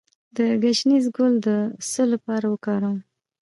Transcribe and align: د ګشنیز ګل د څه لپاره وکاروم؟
د 0.35 0.37
ګشنیز 0.63 1.05
ګل 1.15 1.33
د 1.45 1.47
څه 1.91 2.01
لپاره 2.13 2.45
وکاروم؟ 2.53 2.97